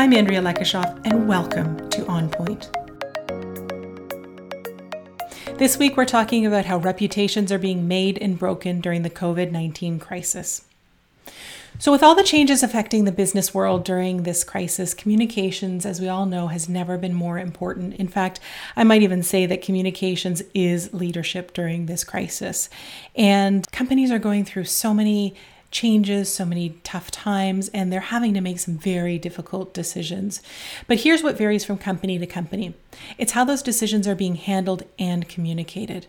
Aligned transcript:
I'm 0.00 0.14
Andrea 0.14 0.40
Lekushoff, 0.40 0.98
and 1.04 1.28
welcome 1.28 1.90
to 1.90 2.06
On 2.06 2.30
Point. 2.30 2.70
This 5.58 5.76
week, 5.76 5.98
we're 5.98 6.06
talking 6.06 6.46
about 6.46 6.64
how 6.64 6.78
reputations 6.78 7.52
are 7.52 7.58
being 7.58 7.86
made 7.86 8.16
and 8.16 8.38
broken 8.38 8.80
during 8.80 9.02
the 9.02 9.10
COVID 9.10 9.52
19 9.52 9.98
crisis. 9.98 10.64
So, 11.78 11.92
with 11.92 12.02
all 12.02 12.14
the 12.14 12.22
changes 12.22 12.62
affecting 12.62 13.04
the 13.04 13.12
business 13.12 13.52
world 13.52 13.84
during 13.84 14.22
this 14.22 14.42
crisis, 14.42 14.94
communications, 14.94 15.84
as 15.84 16.00
we 16.00 16.08
all 16.08 16.24
know, 16.24 16.46
has 16.46 16.66
never 16.66 16.96
been 16.96 17.12
more 17.12 17.38
important. 17.38 17.92
In 17.96 18.08
fact, 18.08 18.40
I 18.76 18.84
might 18.84 19.02
even 19.02 19.22
say 19.22 19.44
that 19.44 19.60
communications 19.60 20.42
is 20.54 20.94
leadership 20.94 21.52
during 21.52 21.84
this 21.84 22.04
crisis. 22.04 22.70
And 23.14 23.70
companies 23.70 24.10
are 24.10 24.18
going 24.18 24.46
through 24.46 24.64
so 24.64 24.94
many 24.94 25.34
changes, 25.70 26.32
so 26.32 26.44
many 26.44 26.80
tough 26.82 27.10
times, 27.10 27.68
and 27.68 27.92
they're 27.92 28.00
having 28.00 28.34
to 28.34 28.40
make 28.40 28.58
some 28.58 28.76
very 28.76 29.18
difficult 29.18 29.72
decisions. 29.72 30.42
But 30.86 31.00
here's 31.00 31.22
what 31.22 31.38
varies 31.38 31.64
from 31.64 31.78
company 31.78 32.18
to 32.18 32.26
company 32.26 32.74
it's 33.18 33.32
how 33.32 33.44
those 33.44 33.62
decisions 33.62 34.08
are 34.08 34.14
being 34.14 34.36
handled 34.36 34.84
and 34.98 35.28
communicated. 35.28 36.06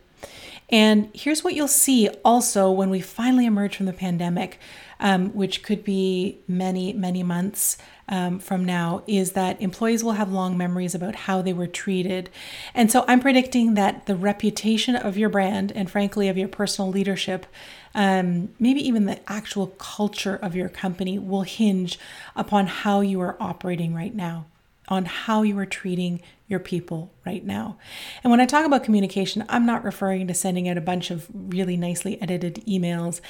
And 0.70 1.10
here's 1.14 1.44
what 1.44 1.54
you'll 1.54 1.68
see 1.68 2.08
also 2.24 2.72
when 2.72 2.90
we 2.90 3.02
finally 3.02 3.46
emerge 3.46 3.76
from 3.76 3.88
the 3.88 3.94
pandemic, 3.94 4.58
um, 5.02 5.32
which 5.32 5.64
could 5.64 5.84
be 5.84 6.40
many, 6.48 6.94
many 6.94 7.24
months 7.24 7.78
um, 8.08 8.40
from 8.40 8.64
now, 8.64 9.04
is 9.08 9.34
that 9.34 9.62
employees 9.62 10.04
will 10.04 10.14
have 10.14 10.32
long 10.32 10.58
memories 10.58 10.96
about 10.96 11.16
how 11.16 11.42
they 11.42 11.54
were 11.54 11.68
treated. 11.68 12.30
And 12.74 12.90
so 12.92 13.04
I'm 13.08 13.20
predicting 13.20 13.74
that 13.74 14.06
the 14.06 14.16
reputation 14.16 14.96
of 14.96 15.18
your 15.18 15.30
brand 15.30 15.72
and, 15.74 15.90
frankly, 15.92 16.30
of 16.30 16.38
your 16.38 16.48
personal 16.48 16.90
leadership 16.90 17.46
um, 17.94 18.50
maybe 18.60 18.86
even 18.88 19.06
the 19.06 19.20
actual 19.30 19.68
culture 19.68 20.36
of 20.36 20.56
your 20.56 20.70
company 20.70 21.20
will 21.20 21.42
hinge 21.42 22.00
upon 22.36 22.68
how 22.68 23.02
you 23.02 23.20
are 23.22 23.36
operating 23.40 23.94
right 23.94 24.16
now, 24.16 24.46
on 24.88 25.06
how 25.06 25.42
you 25.42 25.58
are 25.60 25.66
treating 25.66 26.22
your 26.52 26.60
people 26.60 27.14
right 27.26 27.44
now. 27.46 27.78
And 28.24 28.30
when 28.30 28.42
I 28.42 28.46
talk 28.46 28.66
about 28.66 28.84
communication, 28.84 29.46
I'm 29.48 29.66
not 29.66 29.84
referring 29.84 30.28
to 30.28 30.34
sending 30.34 30.68
out 30.68 30.78
a 30.78 30.82
bunch 30.82 31.10
of 31.10 31.28
really 31.34 31.78
nicely 31.78 32.22
edited 32.22 32.56
emails. 32.68 33.22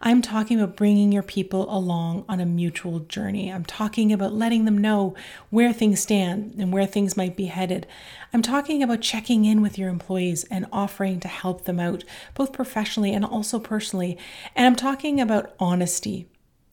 I'm 0.00 0.22
talking 0.22 0.60
about 0.60 0.76
bringing 0.76 1.10
your 1.12 1.22
people 1.22 1.68
along 1.74 2.24
on 2.28 2.40
a 2.40 2.46
mutual 2.46 3.00
journey. 3.00 3.52
I'm 3.52 3.64
talking 3.64 4.12
about 4.12 4.32
letting 4.32 4.64
them 4.64 4.78
know 4.78 5.14
where 5.50 5.72
things 5.72 6.00
stand 6.00 6.54
and 6.56 6.72
where 6.72 6.86
things 6.86 7.16
might 7.16 7.36
be 7.36 7.46
headed. 7.46 7.86
I'm 8.32 8.42
talking 8.42 8.82
about 8.82 9.00
checking 9.00 9.44
in 9.44 9.60
with 9.60 9.76
your 9.76 9.88
employees 9.88 10.44
and 10.44 10.66
offering 10.72 11.18
to 11.20 11.28
help 11.28 11.64
them 11.64 11.80
out, 11.80 12.04
both 12.34 12.52
professionally 12.52 13.12
and 13.12 13.24
also 13.24 13.58
personally. 13.58 14.16
And 14.54 14.66
I'm 14.66 14.76
talking 14.76 15.20
about 15.20 15.54
honesty 15.58 16.28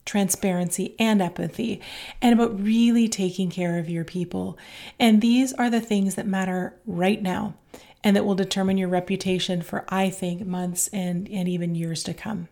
transparency, 0.06 0.96
and 1.00 1.22
empathy, 1.22 1.82
and 2.22 2.34
about 2.34 2.62
really 2.62 3.08
taking 3.08 3.50
care 3.50 3.80
of 3.80 3.90
your 3.90 4.06
people. 4.06 4.58
And 5.00 5.22
these 5.22 5.52
are 5.54 5.70
the 5.70 5.82
things 5.82 6.16
that 6.16 6.28
matter 6.28 6.76
right 6.86 7.22
now 7.22 7.56
and 8.04 8.16
that 8.16 8.24
will 8.24 8.36
determine 8.36 8.78
your 8.78 8.88
reputation 8.88 9.64
for, 9.64 9.84
I 9.90 10.12
think, 10.12 10.46
months 10.46 10.88
and, 10.90 11.28
and 11.30 11.50
even 11.50 11.74
years 11.74 12.04
to 12.04 12.14
come. 12.14 12.48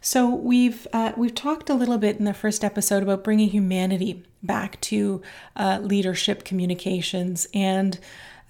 So 0.00 0.32
we've 0.32 0.86
uh, 0.94 1.12
we've 1.16 1.34
talked 1.34 1.68
a 1.68 1.74
little 1.74 1.98
bit 1.98 2.16
in 2.16 2.24
the 2.24 2.32
first 2.32 2.64
episode 2.64 3.02
about 3.02 3.22
bringing 3.22 3.50
humanity 3.50 4.24
back 4.42 4.80
to 4.82 5.20
uh, 5.56 5.80
leadership 5.82 6.44
communications 6.44 7.46
and 7.52 7.98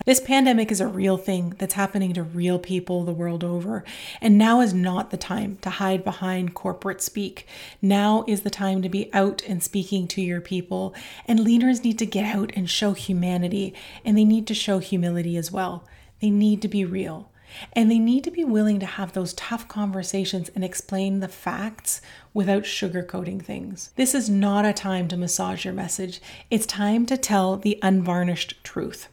this 0.06 0.20
pandemic 0.20 0.72
is 0.72 0.80
a 0.80 0.88
real 0.88 1.16
thing 1.16 1.54
that's 1.58 1.74
happening 1.74 2.14
to 2.14 2.22
real 2.22 2.58
people 2.58 3.04
the 3.04 3.12
world 3.12 3.44
over. 3.44 3.84
And 4.20 4.38
now 4.38 4.60
is 4.60 4.72
not 4.72 5.10
the 5.10 5.16
time 5.16 5.58
to 5.62 5.70
hide 5.70 6.04
behind 6.04 6.54
corporate 6.54 7.02
speak. 7.02 7.46
Now 7.82 8.24
is 8.26 8.40
the 8.40 8.50
time 8.50 8.80
to 8.82 8.88
be 8.88 9.12
out 9.12 9.42
and 9.46 9.62
speaking 9.62 10.08
to 10.08 10.22
your 10.22 10.40
people. 10.40 10.94
And 11.26 11.40
leaders 11.40 11.84
need 11.84 11.98
to 11.98 12.06
get 12.06 12.34
out 12.34 12.50
and 12.56 12.68
show 12.68 12.92
humanity, 12.92 13.74
and 14.04 14.16
they 14.16 14.24
need 14.24 14.46
to 14.46 14.54
show 14.54 14.78
humility 14.78 15.36
as 15.36 15.52
well. 15.52 15.84
They 16.20 16.30
need 16.30 16.62
to 16.62 16.68
be 16.68 16.84
real. 16.84 17.30
And 17.72 17.90
they 17.90 17.98
need 17.98 18.24
to 18.24 18.30
be 18.30 18.44
willing 18.44 18.80
to 18.80 18.86
have 18.86 19.12
those 19.12 19.34
tough 19.34 19.68
conversations 19.68 20.50
and 20.54 20.64
explain 20.64 21.20
the 21.20 21.28
facts 21.28 22.00
without 22.32 22.62
sugarcoating 22.62 23.42
things. 23.42 23.90
This 23.96 24.14
is 24.14 24.30
not 24.30 24.64
a 24.64 24.72
time 24.72 25.08
to 25.08 25.16
massage 25.16 25.64
your 25.64 25.74
message, 25.74 26.20
it's 26.50 26.66
time 26.66 27.06
to 27.06 27.16
tell 27.16 27.56
the 27.56 27.78
unvarnished 27.82 28.62
truth. 28.64 29.08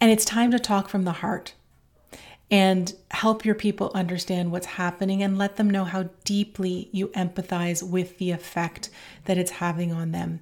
And 0.00 0.10
it's 0.10 0.24
time 0.24 0.50
to 0.50 0.58
talk 0.58 0.88
from 0.88 1.04
the 1.04 1.12
heart 1.12 1.54
and 2.48 2.94
help 3.10 3.44
your 3.44 3.56
people 3.56 3.90
understand 3.92 4.52
what's 4.52 4.66
happening 4.66 5.20
and 5.20 5.36
let 5.36 5.56
them 5.56 5.68
know 5.68 5.82
how 5.82 6.04
deeply 6.22 6.88
you 6.92 7.08
empathize 7.08 7.82
with 7.82 8.18
the 8.18 8.30
effect 8.30 8.88
that 9.24 9.36
it's 9.36 9.52
having 9.52 9.92
on 9.92 10.12
them. 10.12 10.38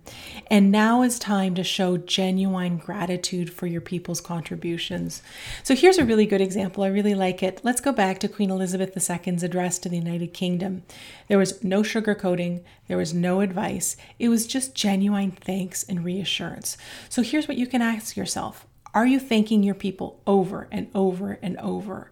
And 0.50 0.70
now 0.70 1.00
is 1.00 1.18
time 1.18 1.54
to 1.54 1.64
show 1.64 1.96
genuine 1.96 2.76
gratitude 2.76 3.50
for 3.50 3.66
your 3.66 3.80
people's 3.80 4.20
contributions. 4.20 5.22
So 5.62 5.74
here's 5.74 5.96
a 5.96 6.04
really 6.04 6.26
good 6.26 6.42
example. 6.42 6.84
I 6.84 6.88
really 6.88 7.14
like 7.14 7.42
it. 7.42 7.62
Let's 7.62 7.80
go 7.80 7.92
back 7.92 8.18
to 8.18 8.28
Queen 8.28 8.50
Elizabeth 8.50 8.94
II's 8.94 9.42
address 9.42 9.78
to 9.78 9.88
the 9.88 9.96
United 9.96 10.34
Kingdom. 10.34 10.82
There 11.28 11.38
was 11.38 11.64
no 11.64 11.80
sugarcoating, 11.80 12.62
there 12.86 12.98
was 12.98 13.14
no 13.14 13.40
advice. 13.40 13.96
It 14.18 14.28
was 14.28 14.46
just 14.46 14.74
genuine 14.74 15.30
thanks 15.30 15.84
and 15.84 16.04
reassurance. 16.04 16.76
So 17.08 17.22
here's 17.22 17.48
what 17.48 17.56
you 17.56 17.66
can 17.66 17.80
ask 17.80 18.14
yourself 18.14 18.66
are 18.94 19.06
you 19.06 19.18
thanking 19.18 19.62
your 19.62 19.74
people 19.74 20.20
over 20.26 20.68
and 20.70 20.88
over 20.94 21.38
and 21.42 21.58
over? 21.58 22.10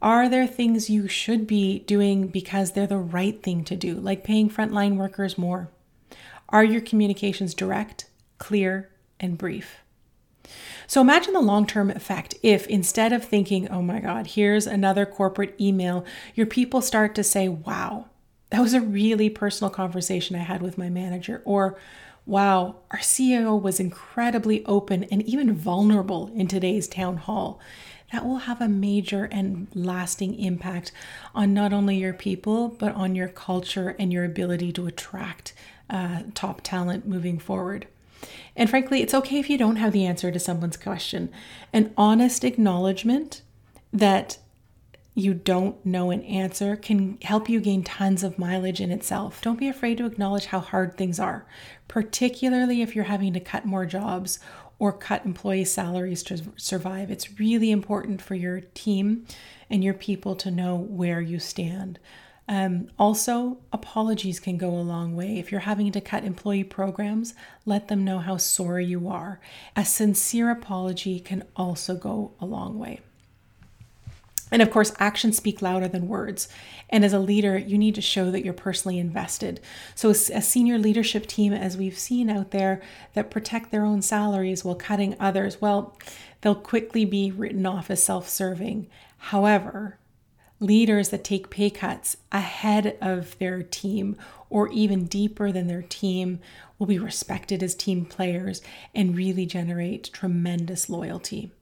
Are 0.00 0.28
there 0.28 0.46
things 0.46 0.88
you 0.88 1.08
should 1.08 1.46
be 1.46 1.80
doing 1.80 2.28
because 2.28 2.72
they're 2.72 2.86
the 2.86 2.98
right 2.98 3.42
thing 3.42 3.64
to 3.64 3.74
do, 3.74 3.94
like 3.94 4.22
paying 4.22 4.48
frontline 4.48 4.96
workers 4.96 5.36
more? 5.36 5.70
Are 6.50 6.62
your 6.62 6.80
communications 6.80 7.54
direct, 7.54 8.06
clear, 8.38 8.90
and 9.18 9.36
brief? 9.36 9.78
So 10.86 11.00
imagine 11.00 11.34
the 11.34 11.40
long 11.40 11.66
term 11.66 11.90
effect 11.90 12.34
if 12.42 12.66
instead 12.68 13.12
of 13.12 13.24
thinking, 13.24 13.68
oh 13.68 13.82
my 13.82 14.00
God, 14.00 14.28
here's 14.28 14.66
another 14.66 15.04
corporate 15.04 15.54
email, 15.60 16.04
your 16.34 16.46
people 16.46 16.80
start 16.80 17.14
to 17.16 17.24
say, 17.24 17.48
wow, 17.48 18.06
that 18.50 18.60
was 18.60 18.72
a 18.72 18.80
really 18.80 19.28
personal 19.28 19.70
conversation 19.70 20.36
I 20.36 20.40
had 20.40 20.62
with 20.62 20.78
my 20.78 20.88
manager, 20.88 21.42
or 21.44 21.76
Wow, 22.28 22.76
our 22.90 22.98
CEO 22.98 23.58
was 23.58 23.80
incredibly 23.80 24.62
open 24.66 25.04
and 25.04 25.22
even 25.22 25.54
vulnerable 25.54 26.30
in 26.34 26.46
today's 26.46 26.86
town 26.86 27.16
hall. 27.16 27.58
That 28.12 28.26
will 28.26 28.40
have 28.40 28.60
a 28.60 28.68
major 28.68 29.24
and 29.32 29.66
lasting 29.72 30.38
impact 30.38 30.92
on 31.34 31.54
not 31.54 31.72
only 31.72 31.96
your 31.96 32.12
people, 32.12 32.68
but 32.68 32.94
on 32.94 33.14
your 33.14 33.28
culture 33.28 33.96
and 33.98 34.12
your 34.12 34.26
ability 34.26 34.72
to 34.72 34.86
attract 34.86 35.54
uh, 35.88 36.24
top 36.34 36.60
talent 36.62 37.08
moving 37.08 37.38
forward. 37.38 37.86
And 38.54 38.68
frankly, 38.68 39.00
it's 39.00 39.14
okay 39.14 39.38
if 39.38 39.48
you 39.48 39.56
don't 39.56 39.76
have 39.76 39.94
the 39.94 40.04
answer 40.04 40.30
to 40.30 40.38
someone's 40.38 40.76
question. 40.76 41.30
An 41.72 41.94
honest 41.96 42.44
acknowledgement 42.44 43.40
that 43.90 44.36
you 45.18 45.34
don't 45.34 45.84
know 45.84 46.12
an 46.12 46.22
answer 46.22 46.76
can 46.76 47.18
help 47.22 47.48
you 47.48 47.60
gain 47.60 47.82
tons 47.82 48.22
of 48.22 48.38
mileage 48.38 48.80
in 48.80 48.92
itself. 48.92 49.42
Don't 49.42 49.58
be 49.58 49.68
afraid 49.68 49.98
to 49.98 50.06
acknowledge 50.06 50.46
how 50.46 50.60
hard 50.60 50.96
things 50.96 51.18
are, 51.18 51.44
particularly 51.88 52.82
if 52.82 52.94
you're 52.94 53.04
having 53.04 53.32
to 53.32 53.40
cut 53.40 53.64
more 53.64 53.86
jobs 53.86 54.38
or 54.78 54.92
cut 54.92 55.24
employee 55.24 55.64
salaries 55.64 56.22
to 56.22 56.42
survive. 56.56 57.10
It's 57.10 57.38
really 57.40 57.70
important 57.70 58.22
for 58.22 58.34
your 58.34 58.60
team 58.60 59.26
and 59.68 59.82
your 59.82 59.94
people 59.94 60.36
to 60.36 60.50
know 60.50 60.76
where 60.76 61.20
you 61.20 61.38
stand. 61.38 61.98
Um, 62.46 62.88
also, 62.98 63.58
apologies 63.72 64.40
can 64.40 64.56
go 64.56 64.70
a 64.70 64.80
long 64.80 65.14
way. 65.14 65.38
If 65.38 65.52
you're 65.52 65.60
having 65.62 65.92
to 65.92 66.00
cut 66.00 66.24
employee 66.24 66.64
programs, 66.64 67.34
let 67.66 67.88
them 67.88 68.04
know 68.04 68.20
how 68.20 68.38
sorry 68.38 68.86
you 68.86 69.08
are. 69.08 69.38
A 69.76 69.84
sincere 69.84 70.50
apology 70.50 71.20
can 71.20 71.44
also 71.56 71.94
go 71.94 72.32
a 72.40 72.46
long 72.46 72.78
way. 72.78 73.00
And 74.50 74.62
of 74.62 74.70
course, 74.70 74.92
actions 74.98 75.36
speak 75.36 75.60
louder 75.60 75.88
than 75.88 76.08
words. 76.08 76.48
And 76.90 77.04
as 77.04 77.12
a 77.12 77.18
leader, 77.18 77.58
you 77.58 77.76
need 77.76 77.94
to 77.96 78.00
show 78.00 78.30
that 78.30 78.44
you're 78.44 78.54
personally 78.54 78.98
invested. 78.98 79.60
So, 79.94 80.10
a 80.10 80.14
senior 80.14 80.78
leadership 80.78 81.26
team, 81.26 81.52
as 81.52 81.76
we've 81.76 81.98
seen 81.98 82.30
out 82.30 82.50
there, 82.50 82.80
that 83.14 83.30
protect 83.30 83.70
their 83.70 83.84
own 83.84 84.02
salaries 84.02 84.64
while 84.64 84.74
cutting 84.74 85.16
others, 85.20 85.60
well, 85.60 85.96
they'll 86.40 86.54
quickly 86.54 87.04
be 87.04 87.30
written 87.30 87.66
off 87.66 87.90
as 87.90 88.02
self 88.02 88.28
serving. 88.28 88.88
However, 89.18 89.98
leaders 90.60 91.10
that 91.10 91.24
take 91.24 91.50
pay 91.50 91.70
cuts 91.70 92.16
ahead 92.32 92.96
of 93.00 93.38
their 93.38 93.62
team 93.62 94.16
or 94.50 94.68
even 94.68 95.06
deeper 95.06 95.52
than 95.52 95.66
their 95.66 95.82
team 95.82 96.40
will 96.78 96.86
be 96.86 96.98
respected 96.98 97.62
as 97.62 97.74
team 97.74 98.04
players 98.04 98.62
and 98.94 99.16
really 99.16 99.46
generate 99.46 100.10
tremendous 100.12 100.88
loyalty. 100.88 101.52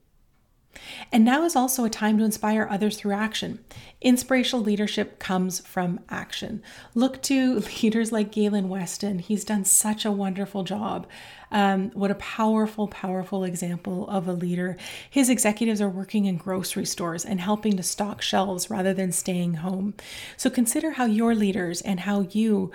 And 1.11 1.23
now 1.25 1.43
is 1.43 1.55
also 1.55 1.85
a 1.85 1.89
time 1.89 2.17
to 2.17 2.23
inspire 2.23 2.67
others 2.69 2.97
through 2.97 3.13
action. 3.13 3.59
Inspirational 4.01 4.63
leadership 4.63 5.19
comes 5.19 5.59
from 5.59 5.99
action. 6.09 6.61
Look 6.93 7.21
to 7.23 7.59
leaders 7.81 8.11
like 8.11 8.31
Galen 8.31 8.69
Weston. 8.69 9.19
He's 9.19 9.45
done 9.45 9.65
such 9.65 10.05
a 10.05 10.11
wonderful 10.11 10.63
job 10.63 11.07
Um, 11.51 11.91
what 11.91 12.11
a 12.11 12.15
powerful, 12.15 12.87
powerful 12.87 13.43
example 13.43 14.07
of 14.09 14.27
a 14.27 14.33
leader. 14.33 14.77
His 15.09 15.29
executives 15.29 15.81
are 15.81 15.89
working 15.89 16.25
in 16.25 16.37
grocery 16.37 16.85
stores 16.85 17.23
and 17.25 17.39
helping 17.39 17.77
to 17.77 17.83
stock 17.83 18.21
shelves 18.21 18.69
rather 18.69 18.93
than 18.93 19.11
staying 19.11 19.55
home. 19.55 19.93
So 20.35 20.49
consider 20.49 20.91
how 20.91 21.05
your 21.05 21.35
leaders 21.35 21.81
and 21.81 22.01
how 22.01 22.21
you 22.31 22.71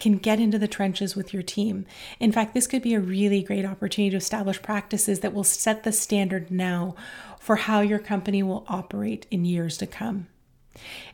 can 0.00 0.18
get 0.18 0.40
into 0.40 0.58
the 0.58 0.68
trenches 0.68 1.16
with 1.16 1.32
your 1.32 1.42
team. 1.42 1.86
In 2.20 2.32
fact, 2.32 2.54
this 2.54 2.66
could 2.66 2.82
be 2.82 2.94
a 2.94 3.00
really 3.00 3.42
great 3.42 3.64
opportunity 3.64 4.10
to 4.10 4.16
establish 4.16 4.60
practices 4.60 5.20
that 5.20 5.32
will 5.32 5.44
set 5.44 5.84
the 5.84 5.92
standard 5.92 6.50
now 6.50 6.94
for 7.38 7.56
how 7.56 7.80
your 7.80 7.98
company 7.98 8.42
will 8.42 8.64
operate 8.68 9.26
in 9.30 9.44
years 9.44 9.78
to 9.78 9.86
come. 9.86 10.26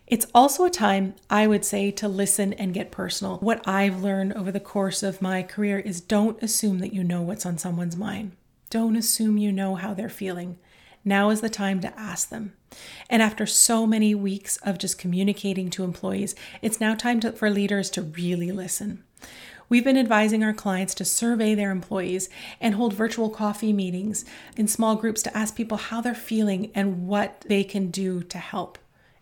It's 0.06 0.26
also 0.34 0.64
a 0.64 0.70
time, 0.70 1.14
I 1.30 1.46
would 1.46 1.64
say, 1.64 1.90
to 1.92 2.08
listen 2.08 2.52
and 2.52 2.74
get 2.74 2.90
personal. 2.90 3.38
What 3.38 3.66
I've 3.66 4.02
learned 4.02 4.34
over 4.34 4.52
the 4.52 4.60
course 4.60 5.02
of 5.02 5.22
my 5.22 5.42
career 5.42 5.78
is 5.78 6.00
don't 6.00 6.42
assume 6.42 6.78
that 6.80 6.92
you 6.92 7.02
know 7.02 7.22
what's 7.22 7.46
on 7.46 7.56
someone's 7.56 7.96
mind. 7.96 8.32
Don't 8.68 8.96
assume 8.96 9.38
you 9.38 9.50
know 9.50 9.76
how 9.76 9.94
they're 9.94 10.08
feeling. 10.08 10.58
Now 11.04 11.30
is 11.30 11.40
the 11.40 11.50
time 11.50 11.80
to 11.80 11.98
ask 11.98 12.28
them. 12.28 12.52
And 13.08 13.22
after 13.22 13.46
so 13.46 13.86
many 13.86 14.14
weeks 14.14 14.56
of 14.58 14.78
just 14.78 14.98
communicating 14.98 15.70
to 15.70 15.84
employees, 15.84 16.34
it's 16.60 16.80
now 16.80 16.94
time 16.94 17.20
to, 17.20 17.32
for 17.32 17.48
leaders 17.48 17.88
to 17.90 18.02
really 18.02 18.52
listen. 18.52 19.04
We've 19.68 19.84
been 19.84 19.96
advising 19.96 20.42
our 20.42 20.52
clients 20.52 20.94
to 20.96 21.04
survey 21.04 21.54
their 21.54 21.70
employees 21.70 22.28
and 22.60 22.74
hold 22.74 22.92
virtual 22.92 23.30
coffee 23.30 23.72
meetings 23.72 24.24
in 24.56 24.68
small 24.68 24.96
groups 24.96 25.22
to 25.22 25.36
ask 25.36 25.56
people 25.56 25.78
how 25.78 26.00
they're 26.00 26.14
feeling 26.14 26.70
and 26.74 27.06
what 27.06 27.42
they 27.48 27.64
can 27.64 27.90
do 27.90 28.22
to 28.24 28.38
help 28.38 28.78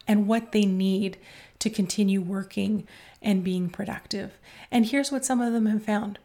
and 0.07 0.27
what 0.27 0.53
they 0.53 0.65
need 0.65 1.19
to 1.59 1.71
continue 1.71 2.21
working 2.21 2.87
and 3.21 3.45
being 3.45 3.71
productive. 3.71 4.39
And 4.71 4.87
here's 4.87 5.13
what 5.13 5.25
some 5.25 5.41
of 5.41 5.53
them 5.53 5.67
have 5.67 5.85
found 5.85 6.19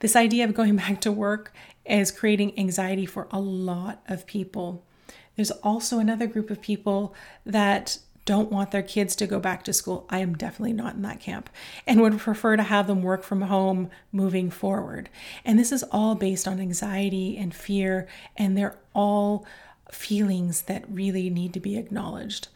this 0.00 0.16
idea 0.16 0.44
of 0.44 0.54
going 0.54 0.76
back 0.82 1.00
to 1.02 1.12
work 1.12 1.52
is 1.84 2.10
creating 2.10 2.58
anxiety 2.58 3.06
for 3.06 3.26
a 3.30 3.40
lot 3.40 4.02
of 4.08 4.26
people. 4.26 4.84
There's 5.36 5.50
also 5.50 5.98
another 5.98 6.26
group 6.26 6.50
of 6.50 6.60
people 6.60 7.14
that 7.46 7.98
don't 8.24 8.52
want 8.52 8.70
their 8.70 8.82
kids 8.82 9.16
to 9.16 9.26
go 9.26 9.40
back 9.40 9.64
to 9.64 9.72
school. 9.72 10.06
I 10.08 10.20
am 10.20 10.34
definitely 10.34 10.74
not 10.74 10.94
in 10.94 11.02
that 11.02 11.20
camp 11.20 11.50
and 11.86 12.00
would 12.00 12.18
prefer 12.18 12.56
to 12.56 12.62
have 12.62 12.86
them 12.86 13.02
work 13.02 13.24
from 13.24 13.42
home 13.42 13.90
moving 14.12 14.48
forward. 14.48 15.08
And 15.44 15.58
this 15.58 15.72
is 15.72 15.82
all 15.90 16.14
based 16.14 16.46
on 16.46 16.60
anxiety 16.60 17.36
and 17.36 17.52
fear, 17.52 18.06
and 18.36 18.56
they're 18.56 18.78
all 18.94 19.44
feelings 19.90 20.62
that 20.62 20.84
really 20.88 21.30
need 21.30 21.52
to 21.54 21.60
be 21.60 21.76
acknowledged. 21.76 22.46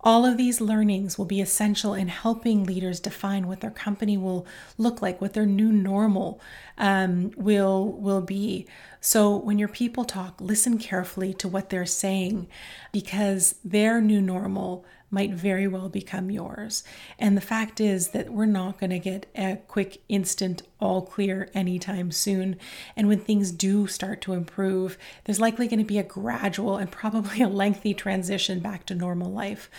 All 0.00 0.24
of 0.24 0.36
these 0.36 0.60
learnings 0.60 1.18
will 1.18 1.24
be 1.24 1.40
essential 1.40 1.92
in 1.92 2.08
helping 2.08 2.64
leaders 2.64 3.00
define 3.00 3.48
what 3.48 3.60
their 3.60 3.70
company 3.70 4.16
will 4.16 4.46
look 4.76 5.02
like, 5.02 5.20
what 5.20 5.32
their 5.32 5.46
new 5.46 5.72
normal 5.72 6.40
um, 6.78 7.32
will 7.36 7.92
will 7.92 8.22
be. 8.22 8.66
So 9.00 9.36
when 9.36 9.58
your 9.58 9.68
people 9.68 10.04
talk, 10.04 10.40
listen 10.40 10.78
carefully 10.78 11.32
to 11.34 11.48
what 11.48 11.70
they're 11.70 11.86
saying, 11.86 12.48
because 12.92 13.54
their 13.64 14.00
new 14.00 14.20
normal 14.20 14.84
might 15.10 15.32
very 15.32 15.66
well 15.66 15.88
become 15.88 16.30
yours. 16.30 16.84
And 17.18 17.36
the 17.36 17.40
fact 17.40 17.80
is 17.80 18.08
that 18.08 18.30
we're 18.30 18.44
not 18.44 18.78
going 18.78 18.90
to 18.90 18.98
get 18.98 19.26
a 19.34 19.56
quick, 19.66 20.02
instant, 20.08 20.62
all 20.80 21.00
clear 21.02 21.48
anytime 21.54 22.10
soon. 22.10 22.56
And 22.94 23.08
when 23.08 23.20
things 23.20 23.50
do 23.50 23.86
start 23.86 24.20
to 24.22 24.34
improve, 24.34 24.98
there's 25.24 25.40
likely 25.40 25.66
going 25.66 25.78
to 25.78 25.84
be 25.84 25.98
a 25.98 26.02
gradual 26.02 26.76
and 26.76 26.90
probably 26.90 27.40
a 27.40 27.48
lengthy 27.48 27.94
transition 27.94 28.60
back 28.60 28.84
to 28.86 28.94
normal 28.94 29.32
life. 29.32 29.70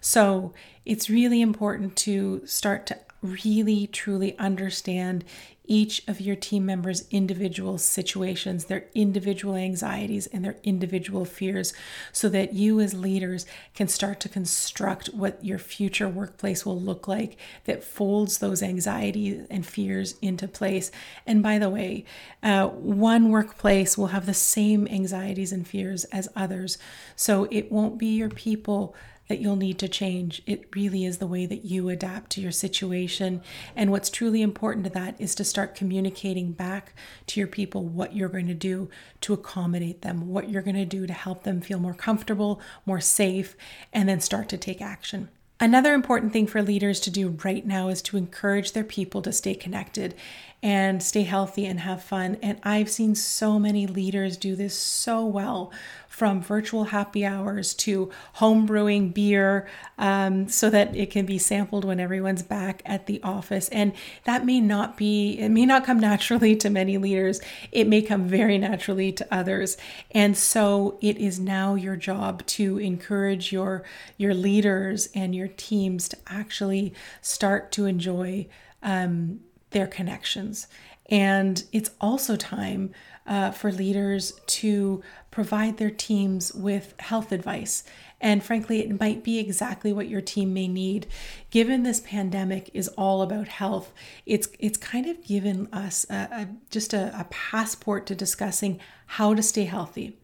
So 0.00 0.54
it's 0.86 1.10
really 1.10 1.42
important 1.42 1.94
to 1.96 2.46
start 2.46 2.86
to 2.86 2.98
really 3.22 3.86
truly 3.86 4.38
understand 4.38 5.24
each 5.68 6.02
of 6.08 6.18
your 6.20 6.34
team 6.34 6.64
members' 6.64 7.04
individual 7.10 7.76
situations, 7.76 8.64
their 8.64 8.86
individual 8.94 9.54
anxieties, 9.54 10.26
and 10.28 10.42
their 10.42 10.56
individual 10.64 11.26
fears, 11.26 11.74
so 12.10 12.28
that 12.30 12.54
you, 12.54 12.80
as 12.80 12.94
leaders, 12.94 13.44
can 13.74 13.86
start 13.86 14.18
to 14.18 14.30
construct 14.30 15.08
what 15.08 15.44
your 15.44 15.58
future 15.58 16.08
workplace 16.08 16.64
will 16.64 16.80
look 16.80 17.06
like 17.06 17.36
that 17.64 17.84
folds 17.84 18.38
those 18.38 18.62
anxieties 18.62 19.46
and 19.50 19.66
fears 19.66 20.14
into 20.22 20.48
place. 20.48 20.90
And 21.26 21.42
by 21.42 21.58
the 21.58 21.68
way, 21.68 22.04
uh, 22.42 22.68
one 22.68 23.30
workplace 23.30 23.98
will 23.98 24.08
have 24.08 24.24
the 24.24 24.34
same 24.34 24.88
anxieties 24.88 25.52
and 25.52 25.68
fears 25.68 26.04
as 26.04 26.30
others. 26.34 26.78
So 27.14 27.46
it 27.50 27.70
won't 27.70 27.98
be 27.98 28.06
your 28.06 28.30
people 28.30 28.96
that 29.28 29.38
you'll 29.40 29.56
need 29.56 29.78
to 29.78 29.88
change. 29.88 30.42
It 30.46 30.74
really 30.74 31.04
is 31.04 31.18
the 31.18 31.26
way 31.26 31.46
that 31.46 31.64
you 31.64 31.88
adapt 31.88 32.30
to 32.32 32.40
your 32.40 32.52
situation. 32.52 33.42
And 33.76 33.90
what's 33.90 34.10
truly 34.10 34.42
important 34.42 34.84
to 34.84 34.90
that 34.92 35.14
is 35.18 35.34
to 35.36 35.44
start 35.44 35.74
communicating 35.74 36.52
back 36.52 36.94
to 37.28 37.40
your 37.40 37.46
people 37.46 37.84
what 37.84 38.16
you're 38.16 38.28
going 38.28 38.48
to 38.48 38.54
do 38.54 38.88
to 39.22 39.34
accommodate 39.34 40.02
them, 40.02 40.28
what 40.28 40.48
you're 40.48 40.62
going 40.62 40.76
to 40.76 40.84
do 40.84 41.06
to 41.06 41.12
help 41.12 41.44
them 41.44 41.60
feel 41.60 41.78
more 41.78 41.94
comfortable, 41.94 42.60
more 42.84 43.00
safe, 43.00 43.56
and 43.92 44.08
then 44.08 44.20
start 44.20 44.48
to 44.48 44.58
take 44.58 44.80
action. 44.80 45.28
Another 45.60 45.92
important 45.92 46.32
thing 46.32 46.46
for 46.46 46.62
leaders 46.62 47.00
to 47.00 47.10
do 47.10 47.36
right 47.42 47.66
now 47.66 47.88
is 47.88 48.00
to 48.02 48.16
encourage 48.16 48.72
their 48.72 48.84
people 48.84 49.22
to 49.22 49.32
stay 49.32 49.56
connected 49.56 50.14
and 50.62 51.02
stay 51.02 51.22
healthy 51.22 51.66
and 51.66 51.80
have 51.80 52.02
fun. 52.02 52.36
And 52.42 52.58
I've 52.64 52.90
seen 52.90 53.14
so 53.14 53.58
many 53.58 53.86
leaders 53.86 54.36
do 54.36 54.56
this 54.56 54.76
so 54.76 55.24
well 55.24 55.72
from 56.18 56.42
virtual 56.42 56.84
happy 56.84 57.24
hours 57.24 57.72
to 57.74 58.10
home 58.34 58.66
brewing 58.66 59.10
beer 59.10 59.68
um, 59.98 60.48
so 60.48 60.68
that 60.68 60.96
it 60.96 61.12
can 61.12 61.24
be 61.24 61.38
sampled 61.38 61.84
when 61.84 62.00
everyone's 62.00 62.42
back 62.42 62.82
at 62.84 63.06
the 63.06 63.22
office. 63.22 63.68
And 63.68 63.92
that 64.24 64.44
may 64.44 64.60
not 64.60 64.96
be, 64.96 65.38
it 65.38 65.50
may 65.50 65.64
not 65.64 65.84
come 65.84 66.00
naturally 66.00 66.56
to 66.56 66.70
many 66.70 66.98
leaders, 66.98 67.40
it 67.70 67.86
may 67.86 68.02
come 68.02 68.26
very 68.26 68.58
naturally 68.58 69.12
to 69.12 69.26
others. 69.32 69.76
And 70.10 70.36
so 70.36 70.98
it 71.00 71.18
is 71.18 71.38
now 71.38 71.76
your 71.76 71.94
job 71.94 72.44
to 72.46 72.78
encourage 72.78 73.52
your, 73.52 73.84
your 74.16 74.34
leaders 74.34 75.10
and 75.14 75.36
your 75.36 75.48
teams 75.48 76.08
to 76.08 76.16
actually 76.26 76.94
start 77.22 77.70
to 77.72 77.86
enjoy 77.86 78.48
um, 78.82 79.40
their 79.70 79.86
connections. 79.86 80.66
And 81.10 81.64
it's 81.72 81.90
also 82.00 82.36
time 82.36 82.92
uh, 83.26 83.50
for 83.50 83.70
leaders 83.70 84.32
to 84.46 85.02
provide 85.30 85.76
their 85.76 85.90
teams 85.90 86.52
with 86.54 86.94
health 86.98 87.32
advice. 87.32 87.84
And 88.20 88.42
frankly, 88.42 88.80
it 88.80 88.98
might 88.98 89.22
be 89.22 89.38
exactly 89.38 89.92
what 89.92 90.08
your 90.08 90.20
team 90.20 90.52
may 90.52 90.66
need. 90.66 91.06
Given 91.50 91.82
this 91.82 92.00
pandemic 92.00 92.70
is 92.74 92.88
all 92.88 93.22
about 93.22 93.48
health, 93.48 93.92
it's 94.26 94.48
it's 94.58 94.78
kind 94.78 95.06
of 95.06 95.22
given 95.24 95.68
us 95.72 96.04
a, 96.10 96.28
a, 96.32 96.48
just 96.70 96.92
a, 96.94 97.12
a 97.18 97.24
passport 97.24 98.06
to 98.06 98.14
discussing 98.14 98.80
how 99.06 99.34
to 99.34 99.42
stay 99.42 99.64
healthy, 99.64 100.18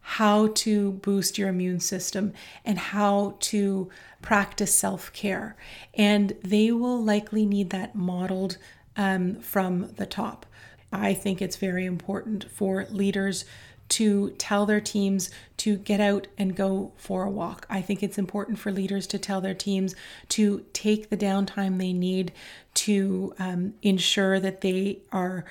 how 0.00 0.48
to 0.54 0.92
boost 0.92 1.36
your 1.36 1.48
immune 1.48 1.80
system, 1.80 2.32
and 2.64 2.78
how 2.78 3.36
to 3.40 3.90
practice 4.22 4.74
self 4.74 5.12
care. 5.12 5.56
And 5.92 6.34
they 6.42 6.72
will 6.72 7.02
likely 7.02 7.44
need 7.44 7.70
that 7.70 7.94
modeled 7.94 8.56
um, 8.96 9.36
from 9.36 9.92
the 9.96 10.06
top. 10.06 10.46
I 10.92 11.14
think 11.14 11.42
it's 11.42 11.56
very 11.56 11.86
important 11.86 12.44
for 12.50 12.86
leaders 12.90 13.44
to 13.90 14.30
tell 14.38 14.64
their 14.66 14.80
teams 14.80 15.30
to 15.58 15.76
get 15.76 16.00
out 16.00 16.26
and 16.36 16.56
go 16.56 16.92
for 16.96 17.24
a 17.24 17.30
walk. 17.30 17.66
I 17.70 17.80
think 17.80 18.02
it's 18.02 18.18
important 18.18 18.58
for 18.58 18.72
leaders 18.72 19.06
to 19.08 19.18
tell 19.18 19.40
their 19.40 19.54
teams 19.54 19.94
to 20.30 20.64
take 20.72 21.10
the 21.10 21.16
downtime 21.16 21.78
they 21.78 21.92
need 21.92 22.32
to 22.74 23.34
um, 23.38 23.74
ensure 23.82 24.40
that 24.40 24.60
they 24.60 24.98
are 25.12 25.44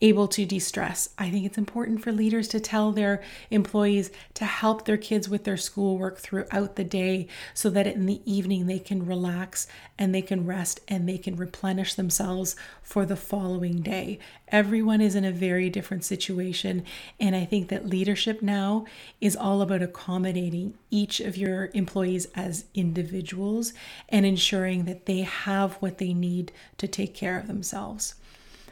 able 0.00 0.28
to 0.28 0.46
de 0.46 0.58
stress. 0.58 1.10
I 1.18 1.30
think 1.30 1.46
it's 1.46 1.58
important 1.58 2.02
for 2.02 2.12
leaders 2.12 2.48
to 2.48 2.60
tell 2.60 2.92
their 2.92 3.22
employees 3.50 4.10
to 4.34 4.44
help 4.44 4.84
their 4.84 4.96
kids 4.96 5.28
with 5.28 5.44
their 5.44 5.56
schoolwork 5.56 6.18
throughout 6.18 6.76
the 6.76 6.84
day 6.84 7.26
so 7.54 7.70
that 7.70 7.86
in 7.86 8.06
the 8.06 8.20
evening 8.24 8.66
they 8.66 8.78
can 8.78 9.06
relax 9.06 9.66
and 9.98 10.14
they 10.14 10.22
can 10.22 10.46
rest 10.46 10.80
and 10.88 11.08
they 11.08 11.18
can 11.18 11.36
replenish 11.36 11.94
themselves 11.94 12.56
for 12.82 13.04
the 13.04 13.16
following 13.16 13.80
day. 13.82 14.18
Everyone 14.48 15.00
is 15.00 15.14
in 15.14 15.24
a 15.24 15.32
very 15.32 15.70
different 15.70 16.04
situation. 16.04 16.84
And 17.18 17.36
I 17.36 17.44
think 17.44 17.68
that 17.68 17.86
leadership 17.86 18.42
now 18.42 18.86
is 19.20 19.36
all 19.40 19.62
about 19.62 19.82
accommodating 19.82 20.74
each 20.90 21.20
of 21.20 21.36
your 21.36 21.70
employees 21.74 22.26
as 22.34 22.66
individuals 22.74 23.72
and 24.08 24.24
ensuring 24.24 24.84
that 24.84 25.06
they 25.06 25.20
have 25.22 25.74
what 25.74 25.98
they 25.98 26.14
need 26.14 26.52
to 26.78 26.86
take 26.86 27.14
care 27.14 27.38
of 27.38 27.46
themselves. 27.46 28.14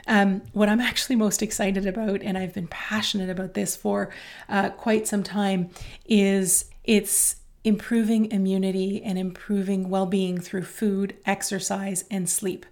Um, 0.06 0.42
what 0.52 0.68
I'm 0.68 0.80
actually 0.80 1.16
most 1.16 1.42
excited 1.42 1.86
about, 1.86 2.22
and 2.22 2.38
I've 2.38 2.54
been 2.54 2.68
passionate 2.68 3.28
about 3.28 3.54
this 3.54 3.76
for 3.76 4.10
uh, 4.48 4.70
quite 4.70 5.06
some 5.06 5.22
time, 5.22 5.70
is 6.06 6.64
it's 6.84 7.36
improving 7.64 8.30
immunity 8.30 9.02
and 9.02 9.18
improving 9.18 9.90
well 9.90 10.06
being 10.06 10.40
through 10.40 10.62
food, 10.62 11.16
exercise, 11.26 12.04
and 12.10 12.28
sleep. 12.28 12.64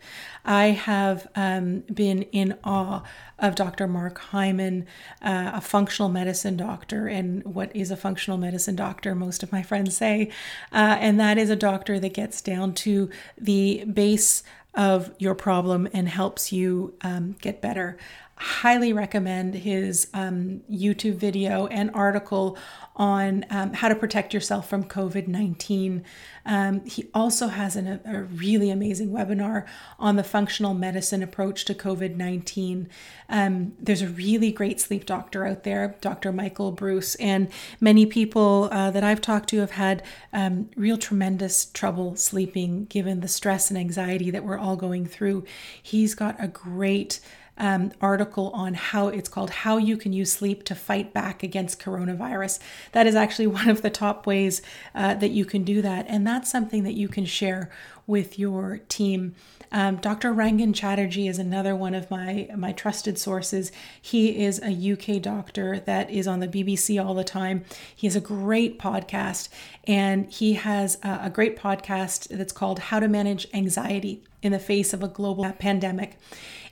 I 0.45 0.67
have 0.67 1.27
um, 1.35 1.81
been 1.93 2.23
in 2.23 2.57
awe 2.65 3.03
of 3.39 3.57
Dr. 3.57 3.87
Mark 3.89 4.19
Hyman, 4.19 4.87
uh, 5.21 5.51
a 5.55 5.61
functional 5.61 6.09
medicine 6.09 6.57
doctor. 6.57 7.09
And 7.09 7.45
what 7.45 7.75
is 7.75 7.91
a 7.91 7.97
functional 7.97 8.39
medicine 8.39 8.77
doctor? 8.77 9.15
Most 9.15 9.43
of 9.43 9.53
my 9.53 9.63
friends 9.63 9.97
say. 9.97 10.31
Uh, 10.73 10.97
and 11.01 11.19
that 11.19 11.37
is 11.37 11.51
a 11.51 11.57
doctor 11.57 11.99
that 11.99 12.15
gets 12.15 12.41
down 12.41 12.73
to 12.75 13.11
the 13.37 13.85
base 13.93 14.43
of 14.75 15.13
your 15.19 15.35
problem 15.35 15.89
and 15.93 16.09
helps 16.09 16.53
you 16.53 16.95
um, 17.01 17.35
get 17.41 17.61
better 17.61 17.97
highly 18.39 18.93
recommend 18.93 19.55
his 19.55 20.09
um, 20.13 20.61
YouTube 20.71 21.17
video 21.17 21.67
and 21.69 21.91
article 21.95 22.59
on 22.97 23.45
um, 23.51 23.73
how 23.75 23.89
to 23.89 23.95
protect 23.95 24.35
yourself 24.35 24.69
from 24.69 24.85
COVID 24.85 25.27
19. 25.27 26.05
Um, 26.45 26.85
he 26.85 27.09
also 27.15 27.49
has 27.49 27.77
an, 27.77 28.01
a 28.05 28.23
really 28.23 28.71
amazing 28.71 29.11
webinar 29.11 29.67
on 29.99 30.17
the 30.17 30.23
functional 30.23 30.75
medicine 30.75 31.23
approach 31.23 31.65
to 31.67 31.75
COVID 31.75 32.17
19. 32.17 32.89
Um, 33.29 33.73
there's 33.81 34.03
a 34.03 34.09
really 34.09 34.53
great 34.53 34.81
sleep 34.81 35.07
doctor 35.07 35.47
out 35.47 35.65
there, 35.65 35.97
Dr. 36.01 36.31
Michael 36.31 36.75
Breus, 36.75 37.17
and 37.19 37.49
many 37.81 38.05
people 38.05 38.69
uh, 38.71 38.91
that 38.91 39.05
I've 39.05 39.23
talked 39.23 39.49
to 39.51 39.61
have 39.61 39.73
had 39.73 40.03
um, 40.33 40.69
real 40.77 40.99
tremendous 40.99 41.67
trouble 41.67 42.17
sleeping 42.17 42.85
given 42.87 43.21
the 43.21 43.29
stress 43.29 43.71
and 43.71 43.79
anxiety 43.79 44.31
that 44.31 44.45
we're 44.45 44.59
all 44.59 44.77
going 44.77 45.07
through. 45.07 45.45
He's 45.83 46.15
got 46.15 46.37
a 46.39 46.49
great 46.49 47.21
um, 47.59 47.93
article 48.01 48.51
on 48.55 48.75
how 48.75 49.09
it's 49.09 49.29
called 49.29 49.51
How 49.51 49.77
You 49.77 49.97
Can 49.97 50.13
Use 50.13 50.33
Sleep 50.33 50.65
to 50.65 50.75
Fight 50.75 51.13
Back 51.13 51.43
Against 51.43 51.81
Coronavirus. 51.81 52.59
That 52.93 53.07
is 53.07 53.15
actually 53.15 53.47
one 53.59 53.69
of 53.69 53.83
the 53.83 53.91
top 53.91 54.27
ways 54.27 54.63
uh, 54.95 55.15
that 55.15 55.31
you 55.31 55.45
can 55.45 55.65
do 55.65 55.83
that. 55.83 56.07
And 56.09 56.27
that's 56.27 56.51
something 56.51 56.85
that 56.85 56.95
you 56.95 57.09
can 57.09 57.25
share 57.25 57.71
with 58.07 58.39
your 58.39 58.81
team. 58.89 59.35
Um, 59.73 59.97
Dr. 59.97 60.33
Rangan 60.33 60.75
Chatterjee 60.75 61.27
is 61.27 61.39
another 61.39 61.75
one 61.75 61.95
of 61.95 62.11
my, 62.11 62.49
my 62.57 62.73
trusted 62.73 63.19
sources. 63.19 63.73
He 64.01 64.45
is 64.45 64.61
a 64.63 64.93
UK 64.93 65.21
doctor 65.21 65.81
that 65.81 66.09
is 66.11 66.29
on 66.29 66.41
the 66.41 66.49
BBC 66.49 67.05
all 67.05 67.15
the 67.15 67.25
time. 67.25 67.65
He 67.95 68.07
has 68.07 68.15
a 68.15 68.21
great 68.21 68.79
podcast, 68.79 69.49
and 69.85 70.31
he 70.31 70.55
has 70.55 70.99
a, 71.03 71.21
a 71.25 71.31
great 71.31 71.57
podcast 71.57 72.29
that's 72.29 72.53
called 72.53 72.79
How 72.79 73.01
to 73.01 73.09
Manage 73.09 73.49
Anxiety 73.53 74.23
in 74.41 74.53
the 74.53 74.59
Face 74.61 74.93
of 74.93 75.03
a 75.03 75.09
Global 75.09 75.51
Pandemic. 75.53 76.17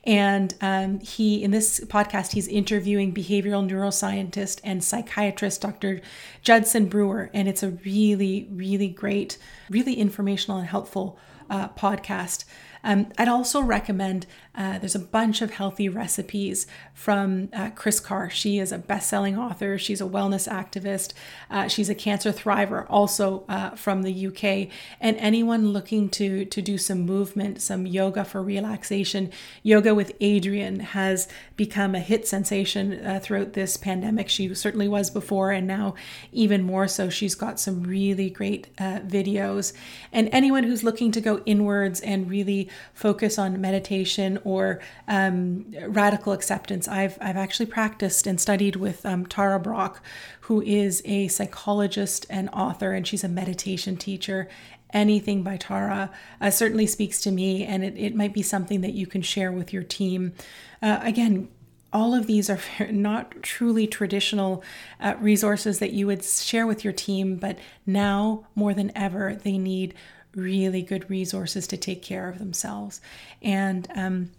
And 0.05 0.55
um, 0.61 1.01
he, 1.01 1.43
in 1.43 1.51
this 1.51 1.81
podcast, 1.81 2.33
he's 2.33 2.47
interviewing 2.47 3.15
behavioral 3.15 3.69
neuroscientist 3.69 4.61
and 4.63 4.85
psychiatrist 4.85 5.63
Dr. 5.63 6.01
Judson 6.43 6.87
Brewer. 6.87 7.31
And 7.33 7.49
it's 7.49 7.63
a 7.63 7.71
really, 7.71 8.47
really 8.51 8.89
great, 8.89 9.39
really 9.71 9.95
informational 9.95 10.59
and 10.59 10.69
helpful 10.69 11.19
uh, 11.49 11.69
podcast. 11.71 12.45
Um, 12.83 13.07
I'd 13.17 13.29
also 13.29 13.63
recommend 13.63 14.27
uh, 14.57 14.79
there's 14.79 14.95
a 14.95 15.01
bunch 15.01 15.43
of 15.43 15.51
healthy 15.51 15.89
recipes 15.89 16.67
from 16.93 17.49
uh, 17.53 17.71
Kris 17.71 17.99
Carr. 17.99 18.31
She 18.31 18.59
is 18.59 18.71
a 18.71 18.79
best 18.79 19.09
selling 19.09 19.37
author, 19.37 19.79
she's 19.79 20.01
a 20.01 20.05
wellness 20.05 20.49
activist, 20.49 21.13
uh, 21.51 21.67
she's 21.67 21.89
a 21.89 21.95
cancer 21.95 22.33
thriver, 22.33 22.87
also 22.89 23.45
uh, 23.49 23.71
from 23.71 24.03
the 24.03 24.27
UK. 24.29 24.69
And 25.01 25.17
anyone 25.17 25.73
looking 25.73 26.09
to, 26.11 26.45
to 26.45 26.63
do 26.63 26.79
some 26.79 27.01
movement, 27.01 27.63
some 27.63 27.87
yoga 27.87 28.25
for 28.25 28.43
relaxation, 28.43 29.33
Yoga 29.63 29.95
with 29.95 30.17
Adriene 30.21 30.81
has 30.81 31.27
become 31.57 31.95
a 31.95 32.01
hit 32.01 32.29
sensation 32.29 33.05
uh, 33.05 33.19
throughout 33.21 33.55
this 33.55 33.77
pandemic. 33.77 34.29
She 34.29 34.55
certainly 34.55 34.89
was 34.89 35.11
before, 35.11 35.51
and 35.51 35.67
now 35.67 35.95
even 36.33 36.63
more 36.63 36.87
so. 36.87 37.09
She's 37.09 37.35
got 37.35 37.59
some 37.59 37.83
really 37.83 38.31
great 38.31 38.75
videos. 38.77 39.73
And 40.13 40.29
anyone 40.33 40.65
who's 40.65 40.85
looking 40.85 41.11
to 41.13 41.21
go 41.21 41.43
inwards 41.47 42.01
and 42.01 42.31
really 42.31 42.69
focus 42.93 43.39
on 43.39 43.61
meditation 43.61 44.39
or 44.45 44.81
um, 45.09 45.67
radical 45.87 46.33
acceptance. 46.33 46.87
I've, 46.89 47.19
I've 47.21 47.37
actually 47.37 47.67
practiced 47.67 48.27
and 48.27 48.41
studied 48.41 48.77
with 48.77 49.05
um, 49.05 49.27
Tara 49.27 49.59
Brach, 49.59 49.97
who 50.43 50.63
is 50.63 51.03
a 51.05 51.29
psychologist 51.29 52.27
and 52.31 52.49
author, 52.51 52.93
and 52.93 53.07
she's 53.07 53.25
a 53.25 53.29
meditation 53.29 53.97
teacher. 53.97 54.49
Anything 54.93 55.43
by 55.43 55.57
Tara 55.57 56.11
uh, 56.41 56.51
certainly 56.51 56.87
speaks 56.87 57.21
to 57.23 57.31
me, 57.31 57.65
and 57.65 57.85
it, 57.85 57.97
it 57.97 58.15
might 58.15 58.33
be 58.33 58.43
something 58.43 58.81
that 58.83 58.93
you 58.93 59.07
can 59.07 59.23
share 59.23 59.51
with 59.51 59.73
your 59.73 59.83
team. 59.83 60.33
Uh, 60.81 61.01
again, 61.03 61.49
all 61.95 62.13
of 62.13 62.27
these 62.27 62.51
are 62.51 62.61
not 62.91 63.43
truly 63.43 63.87
traditional 63.87 64.63
uh, 65.01 65.15
resources 65.21 65.79
that 65.79 65.93
you 65.93 66.07
would 66.09 66.25
share 66.25 66.67
with 66.67 66.85
your 66.85 66.93
team, 66.93 67.37
but 67.37 67.59
now 67.87 68.47
more 68.55 68.75
than 68.75 68.93
ever, 68.97 69.37
they 69.37 69.57
need 69.57 69.95
really 70.37 70.83
good 70.83 71.09
resources 71.11 71.67
to 71.69 71.77
take 71.77 72.03
care 72.03 72.29
of 72.29 72.39
themselves. 72.39 73.01
And 73.43 73.89
um, 73.95 74.31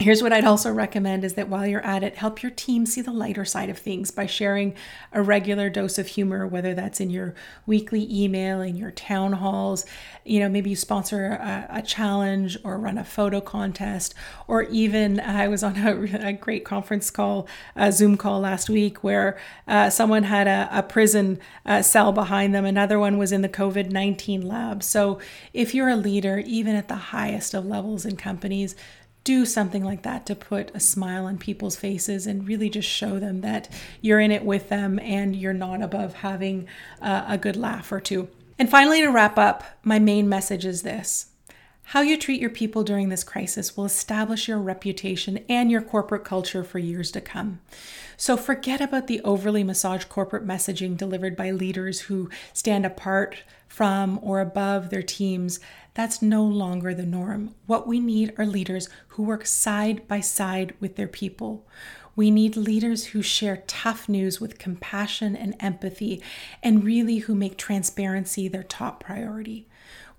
Here's 0.00 0.22
what 0.22 0.32
I'd 0.32 0.44
also 0.44 0.70
recommend 0.70 1.24
is 1.24 1.34
that 1.34 1.48
while 1.48 1.66
you're 1.66 1.84
at 1.84 2.04
it, 2.04 2.18
help 2.18 2.40
your 2.40 2.52
team 2.52 2.86
see 2.86 3.00
the 3.00 3.10
lighter 3.10 3.44
side 3.44 3.68
of 3.68 3.78
things 3.78 4.12
by 4.12 4.26
sharing 4.26 4.76
a 5.12 5.20
regular 5.20 5.68
dose 5.68 5.98
of 5.98 6.06
humor, 6.06 6.46
whether 6.46 6.72
that's 6.72 7.00
in 7.00 7.10
your 7.10 7.34
weekly 7.66 8.06
email, 8.08 8.60
in 8.60 8.76
your 8.76 8.92
town 8.92 9.32
halls. 9.32 9.84
You 10.24 10.38
know, 10.38 10.48
maybe 10.48 10.70
you 10.70 10.76
sponsor 10.76 11.32
a, 11.32 11.66
a 11.68 11.82
challenge 11.82 12.56
or 12.62 12.78
run 12.78 12.96
a 12.96 13.02
photo 13.02 13.40
contest, 13.40 14.14
or 14.46 14.62
even 14.62 15.18
I 15.18 15.48
was 15.48 15.64
on 15.64 15.76
a, 15.76 16.00
a 16.28 16.32
great 16.32 16.64
conference 16.64 17.10
call, 17.10 17.48
a 17.74 17.90
Zoom 17.90 18.16
call 18.16 18.38
last 18.38 18.70
week 18.70 19.02
where 19.02 19.36
uh, 19.66 19.90
someone 19.90 20.22
had 20.22 20.46
a, 20.46 20.68
a 20.70 20.84
prison 20.84 21.40
uh, 21.66 21.82
cell 21.82 22.12
behind 22.12 22.54
them, 22.54 22.64
another 22.64 23.00
one 23.00 23.18
was 23.18 23.32
in 23.32 23.42
the 23.42 23.48
COVID 23.48 23.90
19 23.90 24.46
lab. 24.46 24.84
So 24.84 25.18
if 25.52 25.74
you're 25.74 25.88
a 25.88 25.96
leader, 25.96 26.38
even 26.46 26.76
at 26.76 26.86
the 26.86 26.94
highest 26.94 27.52
of 27.52 27.66
levels 27.66 28.06
in 28.06 28.14
companies, 28.14 28.76
do 29.28 29.44
something 29.44 29.84
like 29.84 30.04
that 30.04 30.24
to 30.24 30.34
put 30.34 30.74
a 30.74 30.80
smile 30.80 31.26
on 31.26 31.36
people's 31.36 31.76
faces 31.76 32.26
and 32.26 32.48
really 32.48 32.70
just 32.70 32.88
show 32.88 33.18
them 33.18 33.42
that 33.42 33.68
you're 34.00 34.20
in 34.20 34.30
it 34.30 34.42
with 34.42 34.70
them 34.70 34.98
and 35.00 35.36
you're 35.36 35.52
not 35.52 35.82
above 35.82 36.14
having 36.14 36.66
uh, 37.02 37.26
a 37.28 37.36
good 37.36 37.54
laugh 37.54 37.92
or 37.92 38.00
two. 38.00 38.26
And 38.58 38.70
finally, 38.70 39.02
to 39.02 39.08
wrap 39.08 39.36
up, 39.36 39.64
my 39.84 39.98
main 39.98 40.30
message 40.30 40.64
is 40.64 40.80
this. 40.80 41.26
How 41.92 42.00
you 42.00 42.16
treat 42.16 42.40
your 42.40 42.48
people 42.48 42.84
during 42.84 43.10
this 43.10 43.22
crisis 43.22 43.76
will 43.76 43.84
establish 43.84 44.48
your 44.48 44.58
reputation 44.58 45.44
and 45.46 45.70
your 45.70 45.82
corporate 45.82 46.24
culture 46.24 46.64
for 46.64 46.78
years 46.78 47.10
to 47.10 47.20
come. 47.20 47.60
So 48.16 48.34
forget 48.34 48.80
about 48.80 49.08
the 49.08 49.20
overly 49.24 49.62
massaged 49.62 50.08
corporate 50.08 50.46
messaging 50.46 50.96
delivered 50.96 51.36
by 51.36 51.50
leaders 51.50 52.00
who 52.00 52.30
stand 52.54 52.86
apart 52.86 53.42
from 53.68 54.18
or 54.22 54.40
above 54.40 54.88
their 54.88 55.02
teams 55.02 55.60
that's 55.98 56.22
no 56.22 56.44
longer 56.44 56.94
the 56.94 57.04
norm. 57.04 57.56
What 57.66 57.88
we 57.88 57.98
need 57.98 58.32
are 58.38 58.46
leaders 58.46 58.88
who 59.08 59.24
work 59.24 59.44
side 59.44 60.06
by 60.06 60.20
side 60.20 60.72
with 60.78 60.94
their 60.94 61.08
people. 61.08 61.66
We 62.14 62.30
need 62.30 62.56
leaders 62.56 63.06
who 63.06 63.20
share 63.20 63.64
tough 63.66 64.08
news 64.08 64.40
with 64.40 64.60
compassion 64.60 65.34
and 65.34 65.56
empathy, 65.58 66.22
and 66.62 66.84
really 66.84 67.18
who 67.18 67.34
make 67.34 67.56
transparency 67.56 68.46
their 68.46 68.62
top 68.62 69.02
priority. 69.02 69.66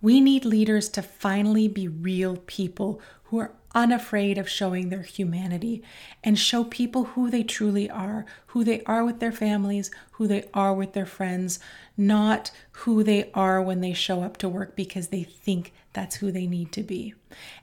We 0.02 0.20
need 0.20 0.44
leaders 0.44 0.90
to 0.90 1.02
finally 1.02 1.70
be 1.70 1.88
real 1.88 2.36
people 2.46 3.02
who 3.30 3.40
are 3.40 3.54
unafraid 3.76 4.38
of 4.38 4.50
showing 4.50 4.90
their 4.90 5.04
humanity 5.04 5.84
and 6.24 6.38
show 6.38 6.64
people 6.64 7.06
who 7.06 7.30
they 7.30 7.44
truly 7.44 7.90
are, 7.90 8.26
who 8.48 8.64
they 8.64 8.82
are 8.84 9.06
with 9.06 9.20
their 9.20 9.32
families, 9.32 9.92
who 10.14 10.28
they 10.28 10.44
are 10.54 10.74
with 10.74 10.94
their 10.94 11.06
friends, 11.06 11.60
not 11.96 12.50
who 12.72 13.04
they 13.04 13.30
are 13.34 13.62
when 13.62 13.82
they 13.82 13.94
show 13.94 14.24
up 14.24 14.38
to 14.38 14.50
work 14.50 14.76
because 14.76 15.08
they 15.08 15.24
think 15.24 15.72
that's 15.94 16.18
who 16.18 16.32
they 16.32 16.48
need 16.48 16.72
to 16.72 16.82
be. 16.82 17.14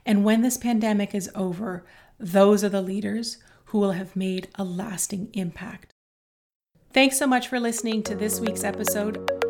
And 0.05 0.23
when 0.23 0.41
this 0.41 0.57
pandemic 0.57 1.13
is 1.13 1.29
over, 1.35 1.85
those 2.17 2.63
are 2.63 2.69
the 2.69 2.81
leaders 2.81 3.37
who 3.65 3.79
will 3.79 3.91
have 3.91 4.15
made 4.15 4.47
a 4.55 4.63
lasting 4.63 5.29
impact. 5.33 5.93
Thanks 6.93 7.19
so 7.19 7.27
much 7.27 7.49
for 7.49 7.59
listening 7.59 8.01
to 8.03 8.15
this 8.15 8.39
week's 8.39 8.63
episode 8.63 9.46